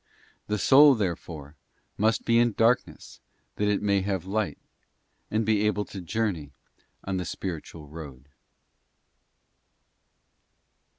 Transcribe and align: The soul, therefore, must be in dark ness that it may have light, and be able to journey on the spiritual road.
The 0.47 0.57
soul, 0.57 0.95
therefore, 0.95 1.55
must 1.95 2.25
be 2.25 2.39
in 2.39 2.53
dark 2.53 2.87
ness 2.87 3.19
that 3.57 3.67
it 3.67 3.83
may 3.83 4.01
have 4.01 4.25
light, 4.25 4.57
and 5.29 5.45
be 5.45 5.67
able 5.67 5.85
to 5.85 6.01
journey 6.01 6.53
on 7.03 7.17
the 7.17 7.23
spiritual 7.25 7.87
road. 7.87 8.27